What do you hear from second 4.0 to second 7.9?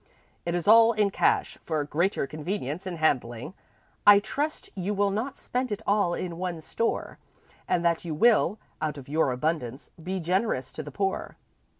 I trust you will not spend it all in one store, and